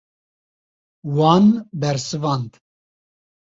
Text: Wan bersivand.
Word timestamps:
Wan 1.15 1.45
bersivand. 1.81 2.51